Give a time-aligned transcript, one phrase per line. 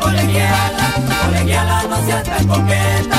[0.00, 0.86] colegiala,
[1.24, 3.11] colegiala, no seas tan coqueta.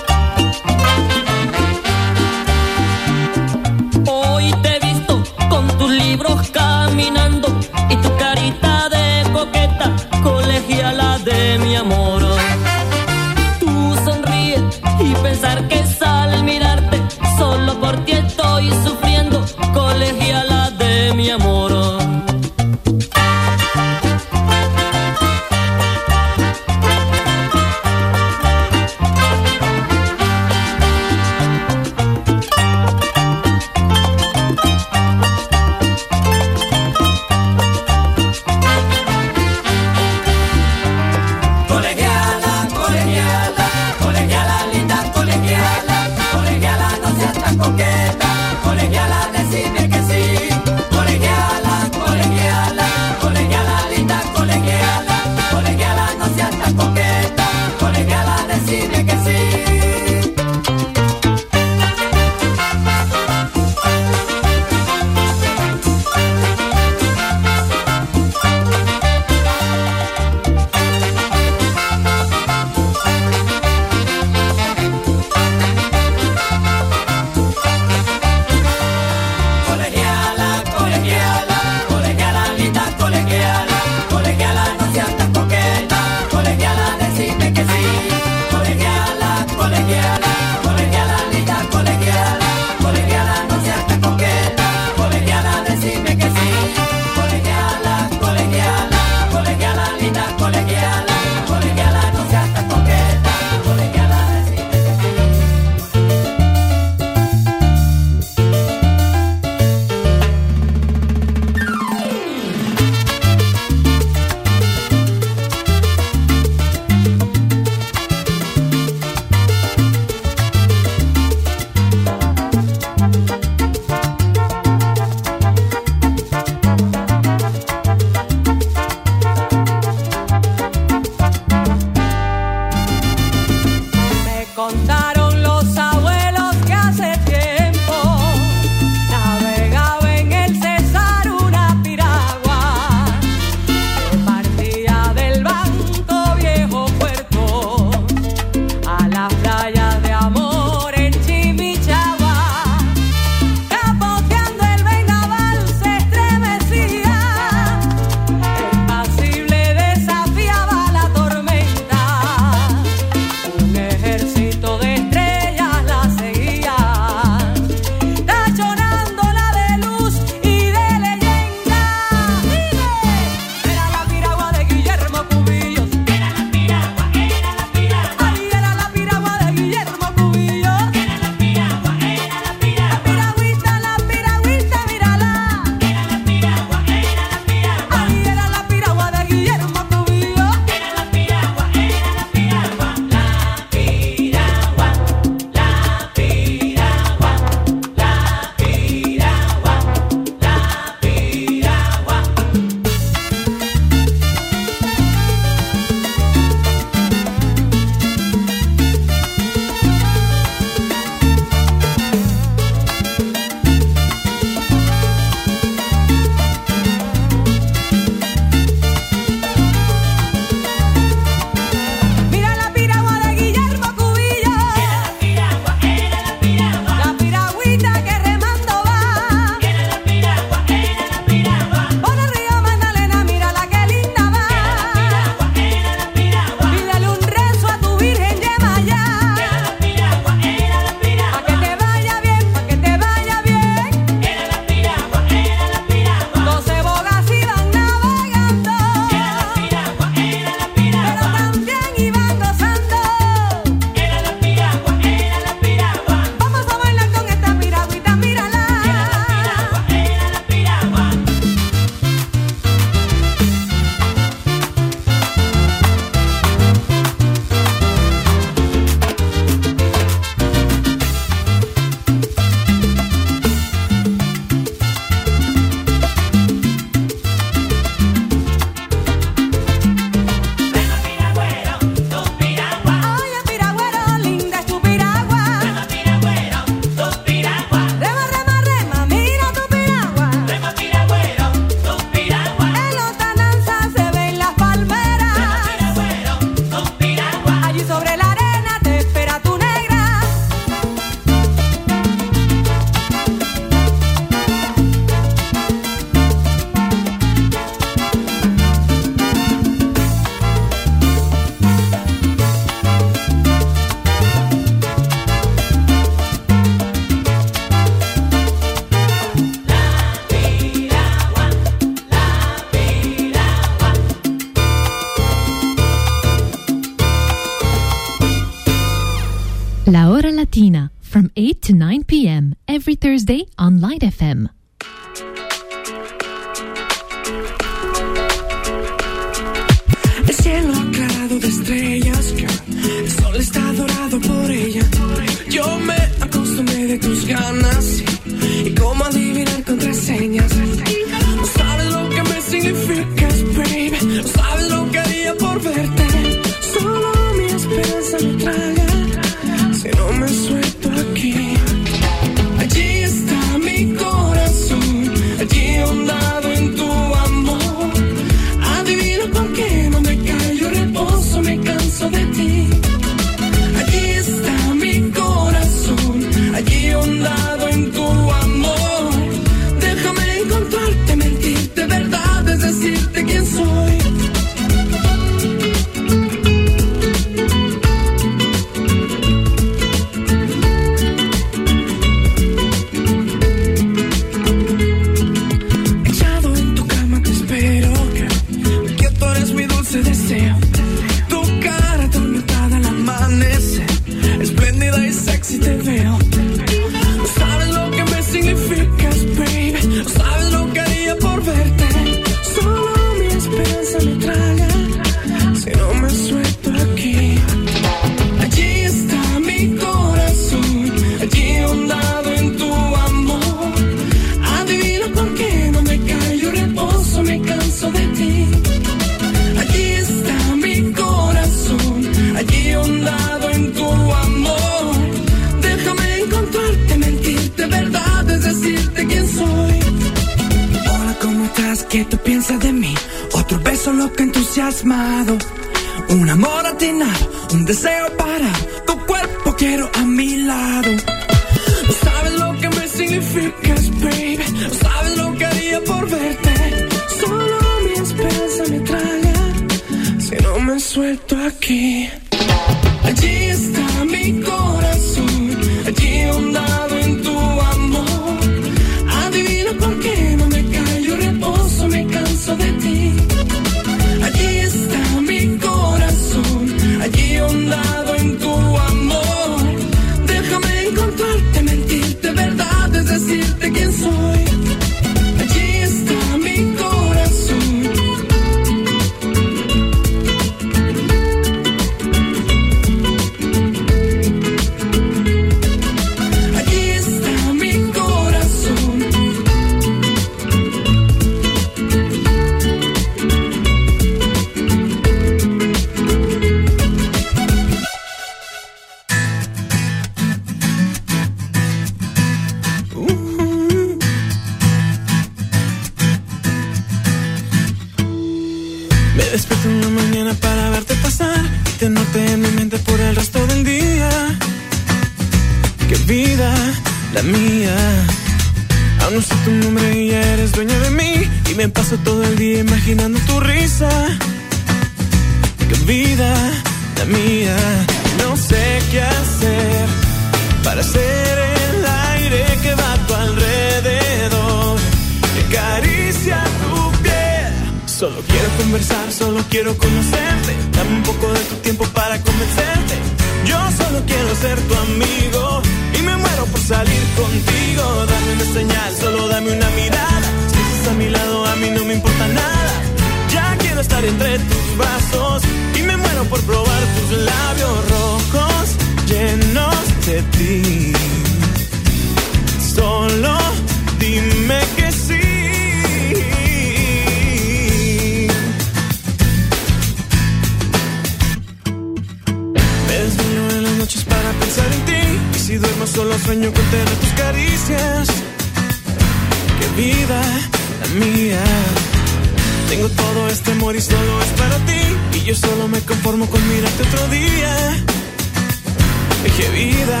[599.24, 600.00] Qué vida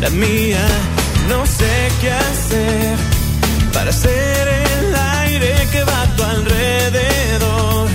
[0.00, 0.66] la mía,
[1.28, 2.96] no sé qué hacer
[3.72, 7.88] para ser el aire que va a tu alrededor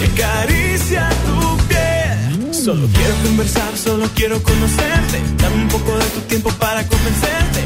[0.00, 2.54] y acaricia tu piel.
[2.54, 5.18] Solo quiero conversar, solo quiero conocerte.
[5.42, 7.60] Dame un poco de tu tiempo para convencerte.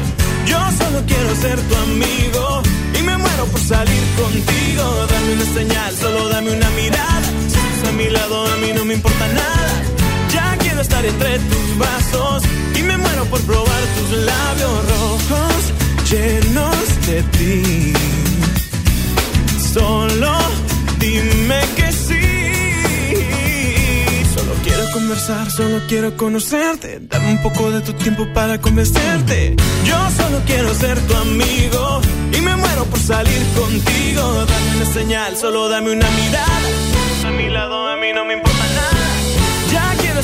[0.47, 2.63] Yo solo quiero ser tu amigo
[2.99, 5.07] y me muero por salir contigo.
[5.11, 7.27] Dame una señal, solo dame una mirada.
[7.47, 9.94] Si estás a mi lado, a mí no me importa nada
[10.85, 12.43] estar entre tus brazos
[12.77, 15.55] y me muero por probar tus labios rojos
[16.11, 17.93] llenos de ti.
[19.73, 20.33] Solo
[20.99, 22.25] dime que sí.
[24.35, 26.99] Solo quiero conversar, solo quiero conocerte.
[27.09, 29.55] Dame un poco de tu tiempo para convencerte.
[29.85, 32.01] Yo solo quiero ser tu amigo
[32.31, 34.45] y me muero por salir contigo.
[34.51, 36.69] Dame una señal, solo dame una mirada.
[37.25, 38.54] A mi lado, a mí no me importa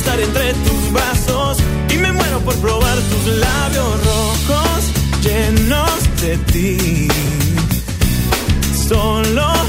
[0.01, 1.57] estar entre tus brazos
[1.93, 4.81] y me muero por probar tus labios rojos
[5.21, 7.07] llenos de ti.
[8.89, 9.60] Solo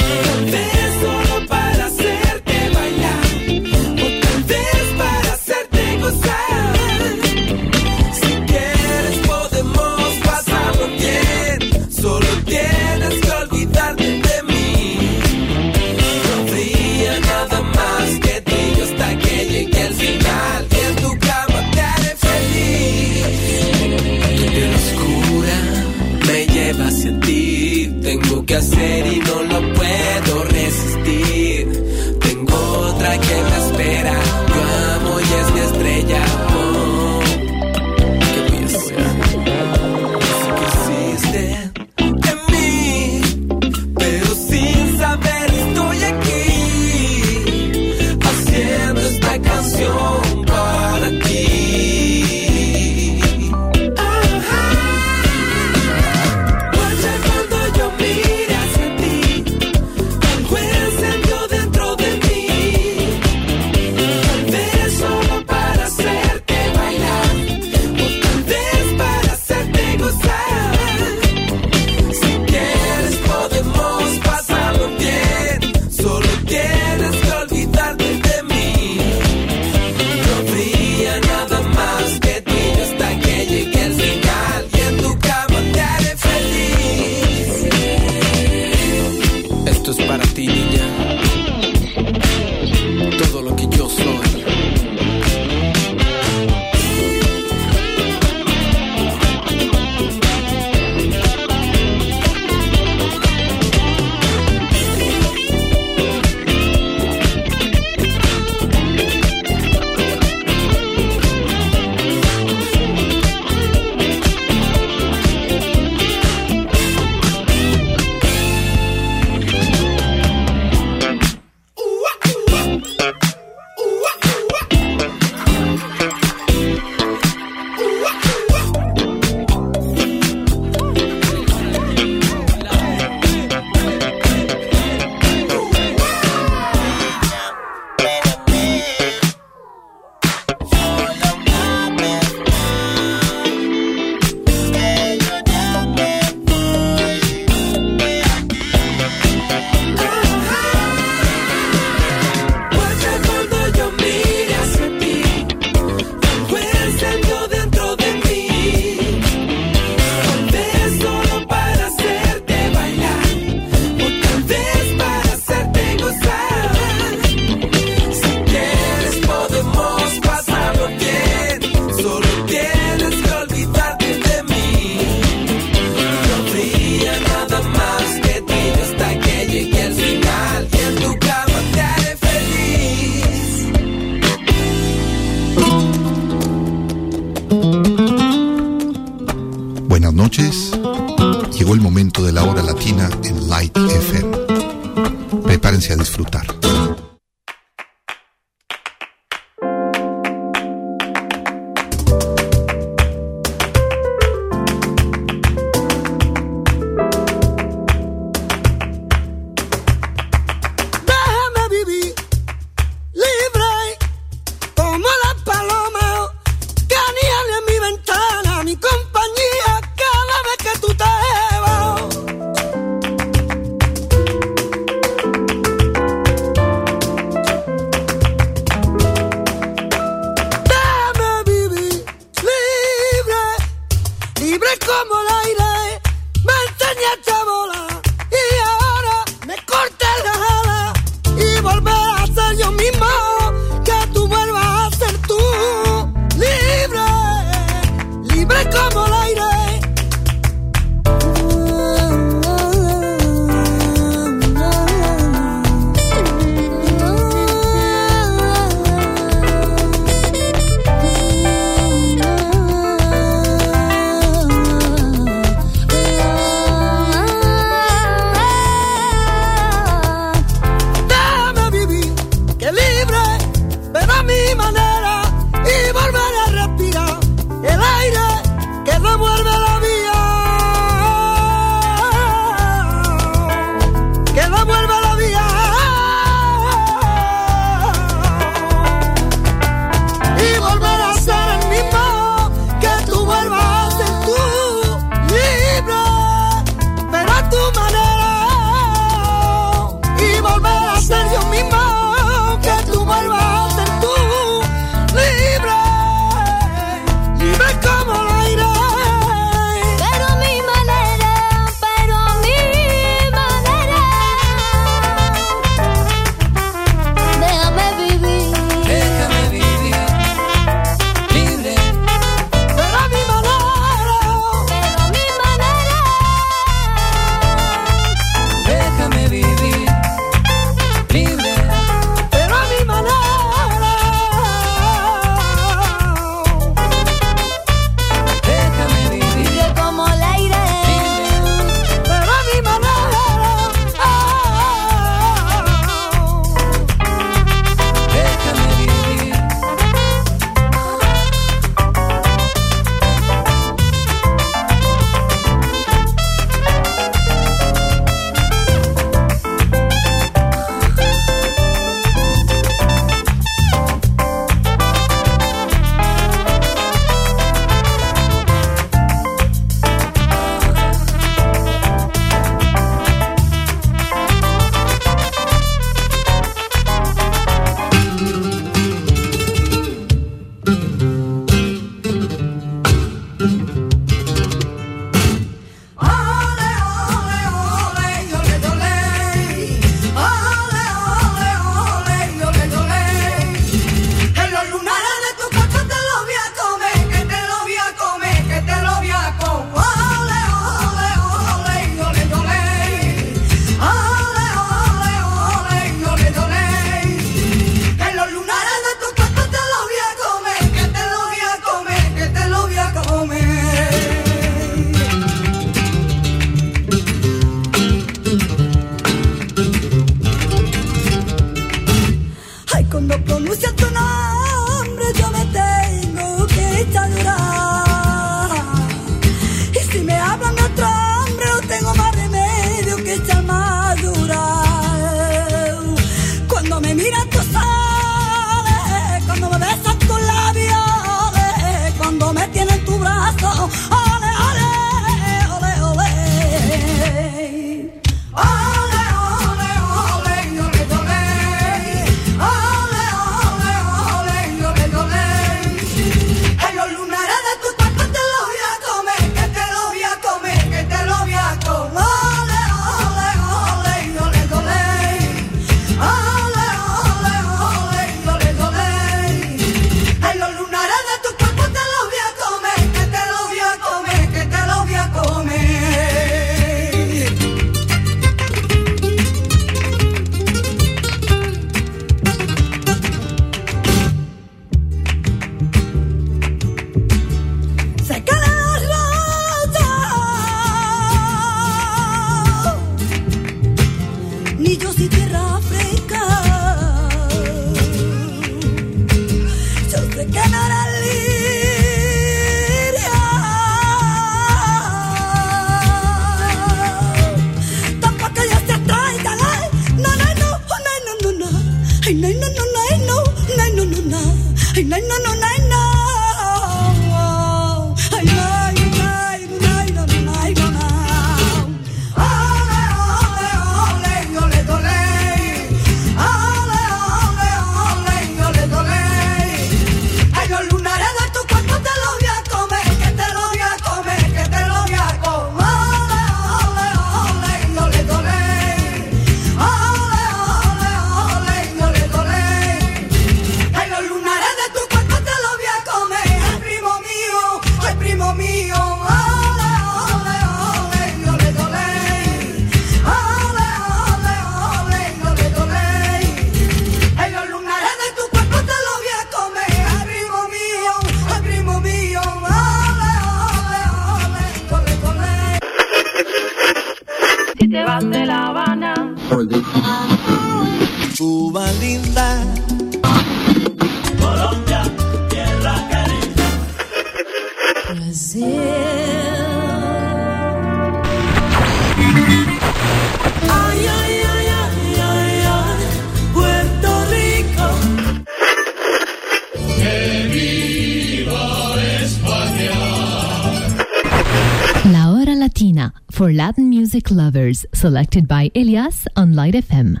[596.90, 600.00] music lovers, selected by Elias on Light FM.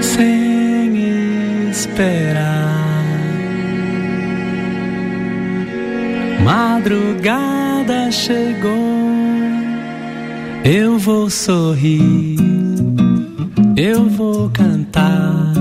[0.00, 3.04] Sem esperar,
[6.44, 8.70] madrugada chegou.
[10.64, 12.59] Eu vou sorrir
[13.80, 15.54] eu vou cantar,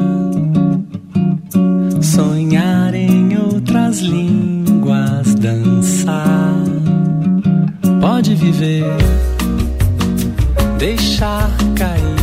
[2.02, 6.54] sonhar em outras línguas, dançar.
[8.02, 8.84] Pode viver,
[10.78, 12.19] deixar cair.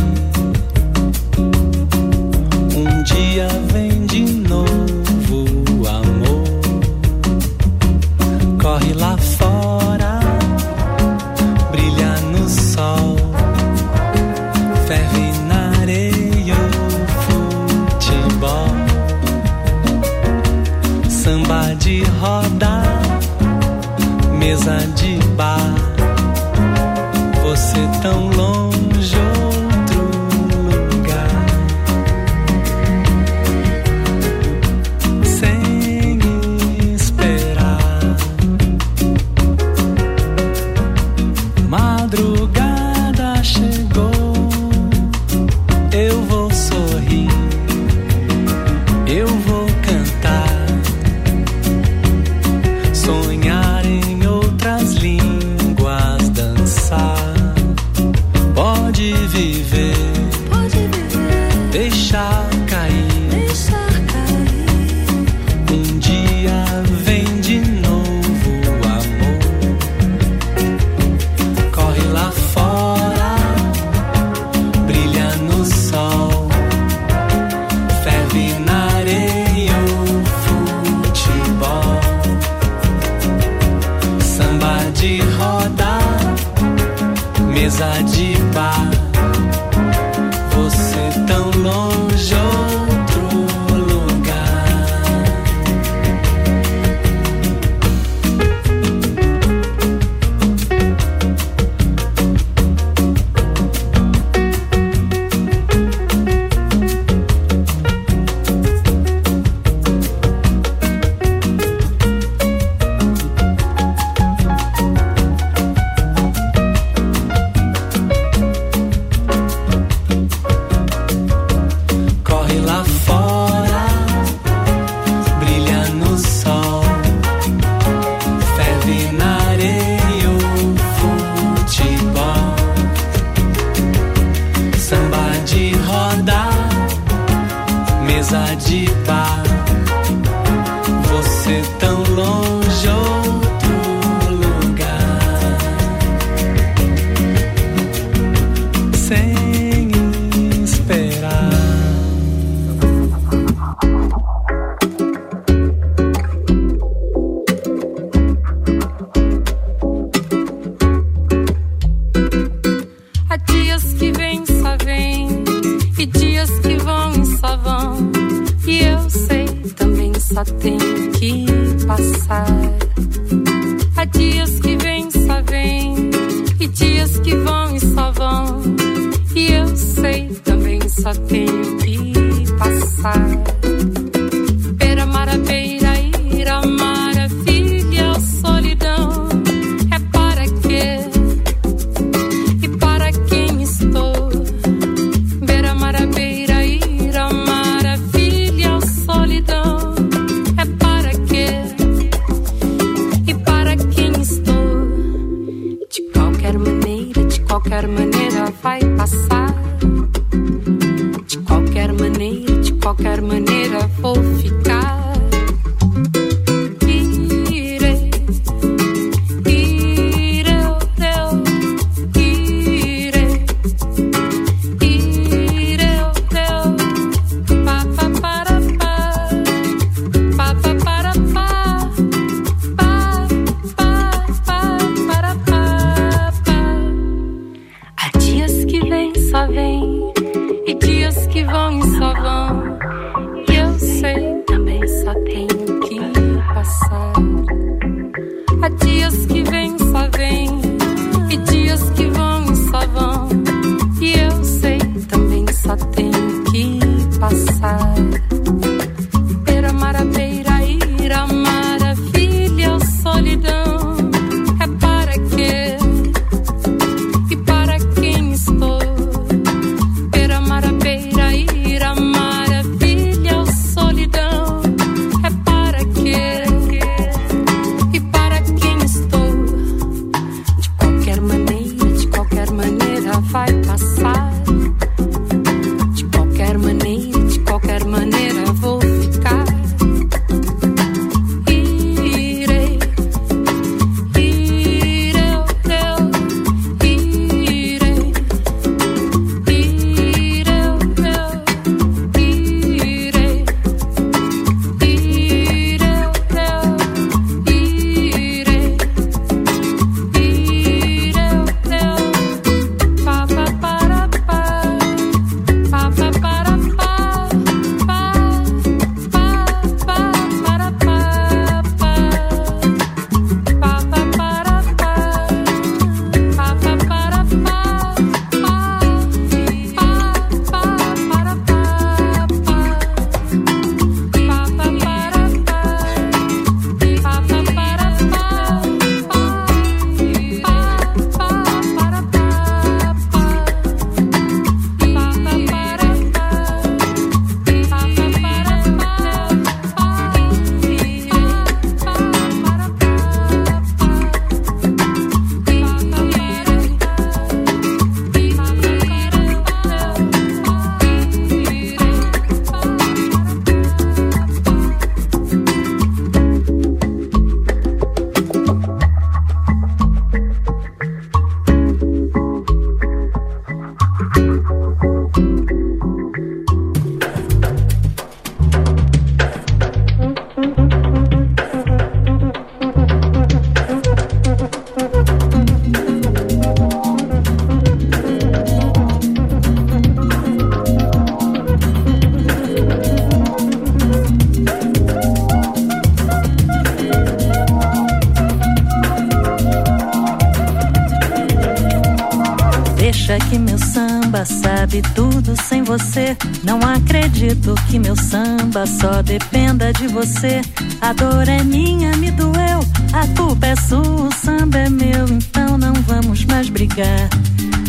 [407.69, 410.41] Que meu samba só dependa de você.
[410.81, 412.59] A dor é minha, me doeu.
[412.93, 415.05] A culpa é sua, o samba é meu.
[415.09, 417.09] Então não vamos mais brigar.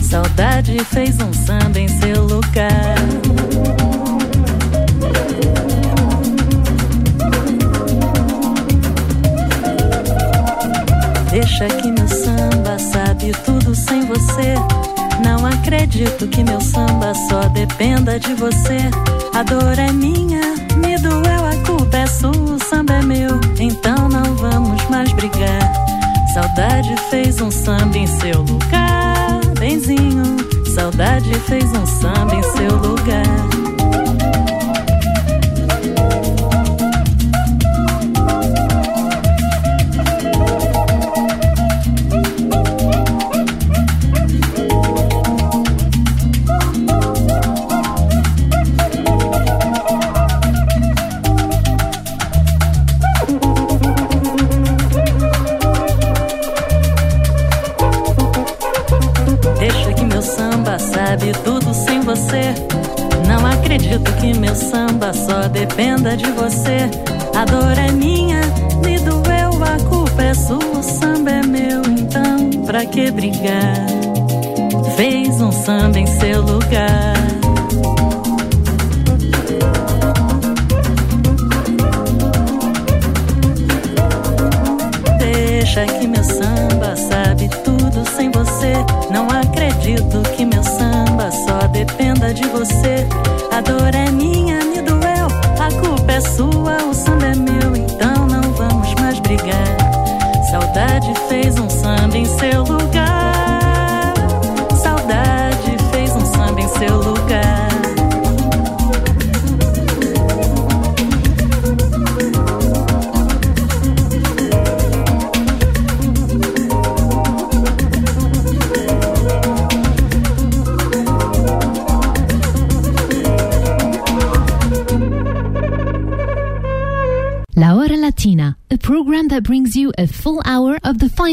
[0.03, 2.95] Saudade fez um samba em seu lugar.
[11.31, 14.55] Deixa que meu samba sabe tudo sem você.
[15.29, 18.79] Não acredito que meu samba só dependa de você.
[19.35, 20.41] A dor é minha,
[20.79, 23.39] me doeu, a culpa é sua, o samba é meu.
[23.61, 25.71] Então não vamos mais brigar.
[26.33, 30.39] Saudade fez um samba em seu lugar, benzinho.
[30.75, 33.78] Saudade fez um samba em seu lugar.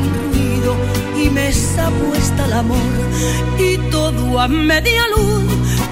[0.00, 0.74] ruido
[1.16, 2.78] y me está puesta el amor
[3.58, 5.44] y todo a media luz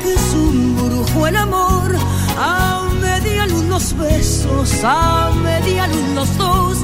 [0.03, 1.97] que es un brujo el amor.
[2.39, 6.79] A media luz los besos a media luz los dos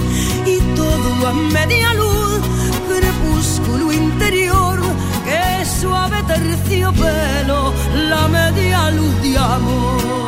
[0.47, 2.41] y todo a media luz.
[2.89, 4.81] Crepúsculo interior
[5.25, 7.73] que suave terciopelo
[8.09, 10.28] la media luz de amor.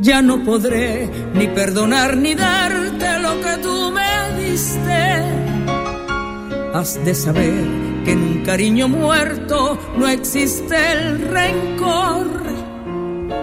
[0.00, 5.20] Ya no podré ni perdonar ni darte lo que tú me diste.
[6.72, 7.64] Has de saber
[8.04, 12.28] que en un cariño muerto no existe el rencor.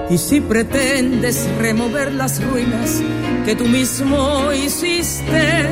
[0.10, 3.04] Y si pretendes remover las ruinas
[3.46, 5.68] que tú mismo hiciste,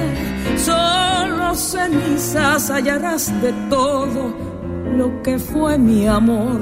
[0.58, 4.36] solo cenizas hallarás de todo
[4.98, 6.62] lo que fue mi amor.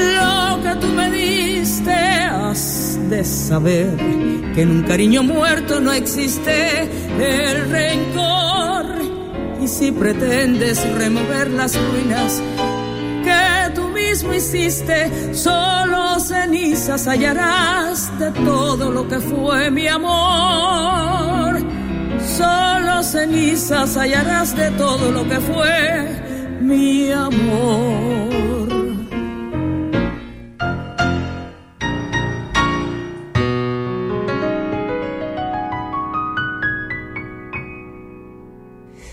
[0.00, 1.92] lo que tú me diste.
[1.92, 3.96] Has de saber
[4.54, 6.82] que en un cariño muerto no existe
[7.18, 8.86] el rencor.
[9.60, 12.42] Y si pretendes remover las ruinas
[13.22, 21.60] que tú mismo hiciste, solo cenizas hallarás de todo lo que fue mi amor.
[22.36, 28.49] Solo cenizas hallarás de todo lo que fue mi amor.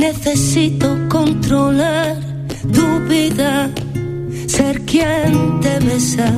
[0.00, 2.16] Necesito controlar
[2.72, 3.70] tu vida,
[4.46, 6.32] ser quien te besa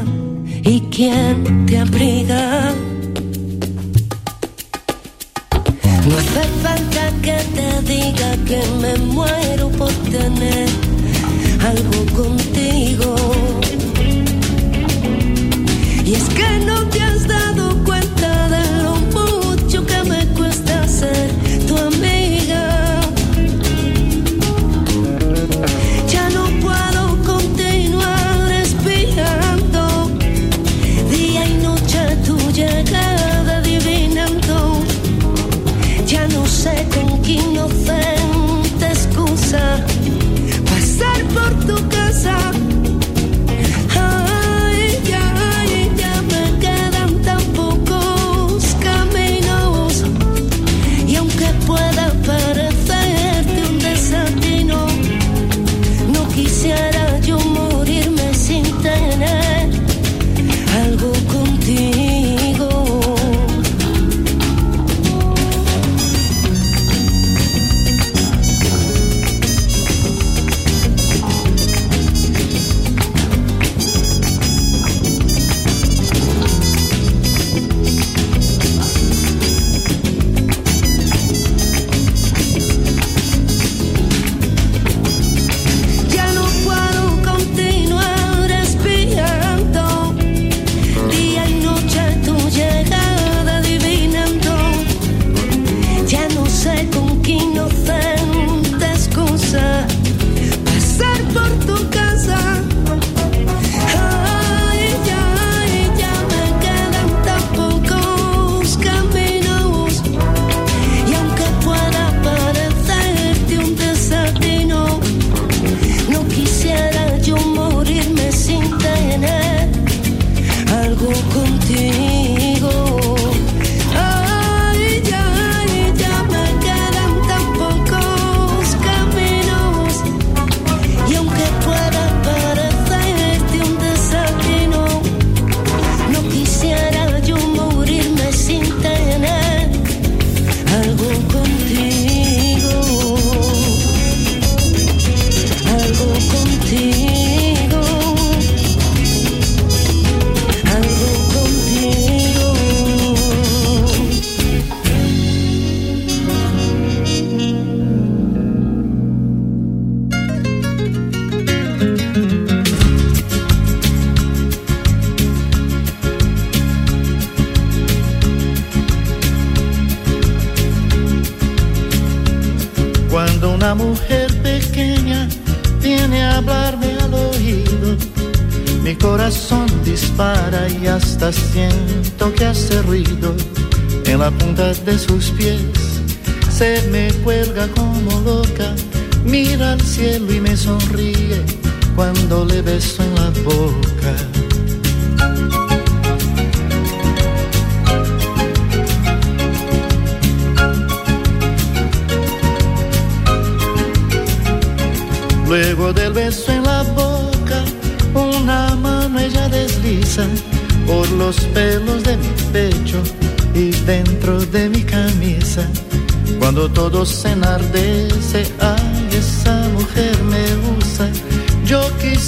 [0.64, 2.74] y quien te abriga.
[6.08, 10.68] No hace falta que te diga que me muero por tener
[11.64, 13.14] algo contigo.
[16.04, 21.41] Y es que no te has dado cuenta de lo mucho que me cuesta ser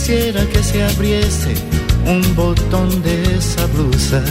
[0.04, 1.54] quisiera que se abriese
[2.04, 4.22] un botón de esa blusa.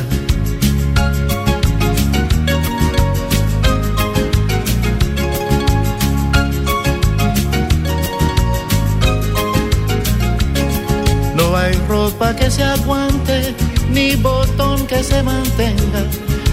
[11.87, 13.55] ropa que se aguante,
[13.91, 16.03] ni botón que se mantenga.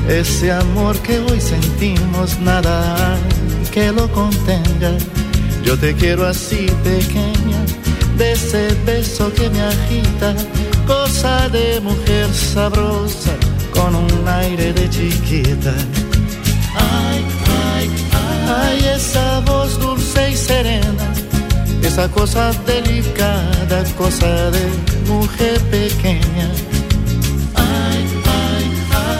[0.08, 3.18] Ese amor que hoy sentimos, nada
[3.70, 4.92] que lo contenga.
[5.62, 7.60] Yo te quiero así pequeña,
[8.20, 10.34] de ese beso que me agita,
[10.86, 13.34] cosa de mujer sabrosa,
[13.72, 15.74] con un aire de chiquita.
[16.76, 17.24] Ay,
[17.64, 17.90] ay,
[18.22, 21.06] ay, ay esa voz dulce y serena
[21.82, 24.64] esa cosa delicada, cosa de
[25.08, 26.48] mujer pequeña.
[27.54, 28.04] Ay,
[28.44, 28.66] ay,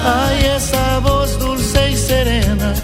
[0.04, 2.74] ay, esa voz dulce y serena.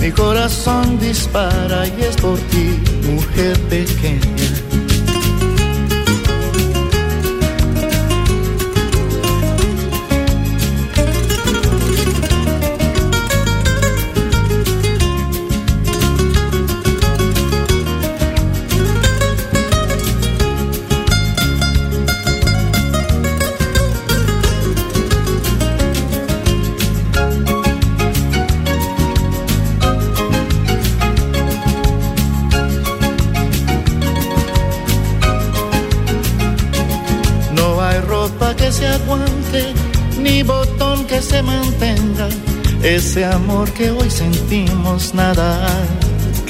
[0.00, 2.66] Mi corazón dispara y es por ti,
[3.10, 4.49] mujer pequeña.
[42.82, 45.66] Ese amor que hoy sentimos, nada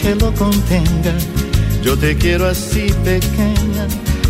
[0.00, 1.14] que lo contenga.
[1.82, 3.86] Yo te quiero así pequeña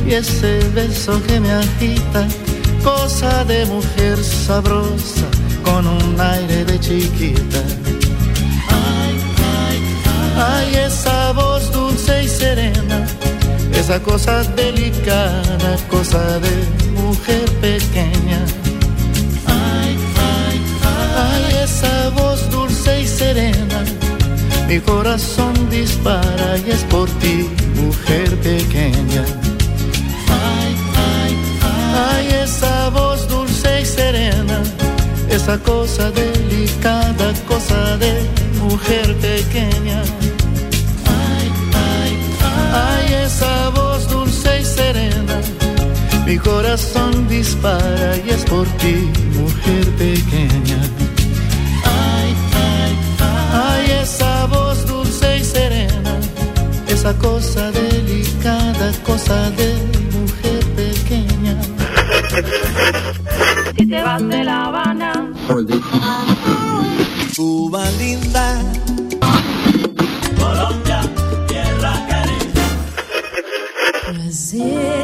[0.07, 2.27] y ese beso que me agita,
[2.83, 5.27] cosa de mujer sabrosa
[5.63, 7.63] con un aire de chiquita.
[8.69, 9.15] Ay,
[9.67, 9.79] ay,
[10.37, 13.07] ay, esa voz dulce y serena,
[13.75, 18.60] esa cosa delicada, cosa de mujer pequeña
[24.71, 29.25] mi corazón dispara y es por ti, mujer pequeña.
[30.29, 30.73] Ay,
[31.13, 31.33] ay,
[32.09, 34.63] ay, esa voz dulce y serena,
[35.29, 38.13] esa cosa delicada, cosa de
[38.61, 40.03] mujer pequeña.
[41.19, 41.49] Ay,
[41.91, 42.13] ay,
[42.73, 45.37] ay, esa voz dulce y serena,
[46.25, 50.80] mi corazón dispara y es por ti, mujer pequeña.
[57.11, 59.75] Esa cosa delicada, cosa de
[60.13, 61.57] mujer pequeña.
[63.77, 65.33] Si te vas de La Habana,
[67.37, 68.63] Cuba linda.
[70.39, 71.01] Colombia,
[71.49, 72.61] tierra caliente.
[74.13, 75.00] Brasil.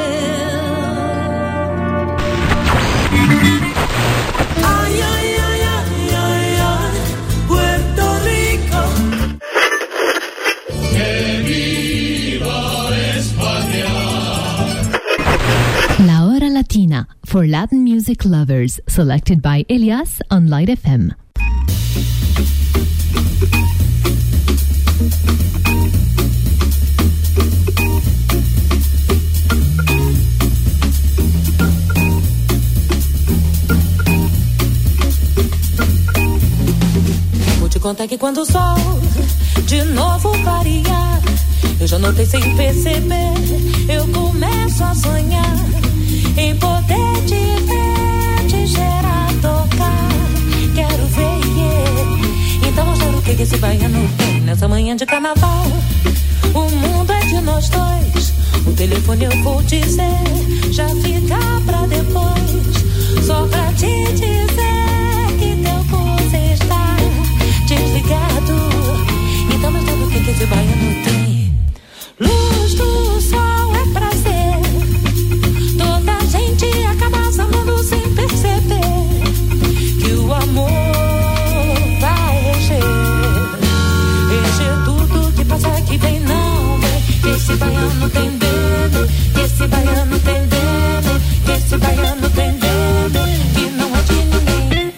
[17.37, 21.12] For Latin music lovers, selected by Elias on Light FM.
[37.59, 38.78] Vou te contar que quando o sol
[39.66, 41.20] de novo clarear,
[41.78, 43.34] eu já notei sem perceber,
[43.95, 45.76] eu começo a sonhar
[46.37, 47.35] em poder te
[47.67, 50.09] ver, te gerar, tocar.
[50.75, 52.69] Quero ver, yeah.
[52.69, 55.67] Então mostra o que, esse baiano tem nessa manhã de carnaval.
[56.55, 58.33] O mundo é de nós dois.
[58.67, 60.03] O telefone eu vou dizer,
[60.73, 63.25] já fica pra depois.
[63.25, 64.47] Só pra te dizer
[65.39, 66.97] que teu pulso está
[67.67, 68.55] desligado.
[69.55, 71.55] Então mostra o que, que esse baiano tem.
[72.21, 73.45] Luz do sol
[87.57, 89.09] baiano tem dedo,
[89.44, 91.20] esse baiano tem dedo,
[91.57, 93.20] esse baiano tem dedo,
[93.54, 94.92] que não é de ninguém.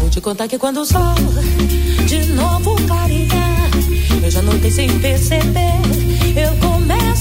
[0.00, 1.14] Vou te contar que quando o sol
[2.06, 3.70] de novo clarear,
[4.22, 5.97] eu já não tenho sem perceber